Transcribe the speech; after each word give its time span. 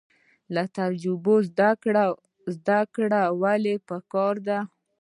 له 0.53 0.63
تجربو 0.77 1.35
زده 2.57 2.81
کړه 2.93 3.23
ولې 3.41 3.75
پکار 3.89 4.35
ده؟ 4.47 4.59